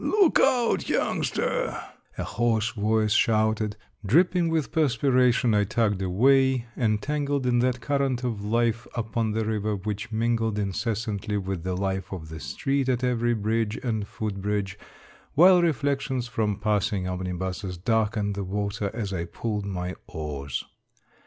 Look 0.03 0.39
out, 0.39 0.89
youngster," 0.89 1.79
a 2.17 2.23
hoarse 2.23 2.71
voice 2.71 3.11
shouted; 3.11 3.77
dripping 4.03 4.49
with 4.49 4.71
perspiration 4.71 5.53
I 5.53 5.63
tugged 5.63 6.01
away, 6.01 6.65
entangled 6.75 7.45
in 7.45 7.59
that 7.59 7.81
current 7.81 8.23
of 8.23 8.43
life 8.43 8.87
upon 8.95 9.33
the 9.33 9.45
river 9.45 9.75
which 9.75 10.11
mingled 10.11 10.57
incessantly 10.57 11.37
with 11.37 11.61
the 11.63 11.77
life 11.77 12.11
of 12.11 12.29
the 12.29 12.39
street 12.39 12.89
at 12.89 13.03
every 13.03 13.35
bridge 13.35 13.77
and 13.83 14.07
foot 14.07 14.41
bridge, 14.41 14.75
while 15.35 15.61
reflections 15.61 16.27
from 16.27 16.57
passing 16.57 17.07
omnibuses 17.07 17.77
darkened 17.77 18.33
the 18.33 18.43
water 18.43 18.89
as 18.95 19.13
I 19.13 19.25
pulled 19.25 19.67
my 19.67 19.93
oars. 20.07 20.65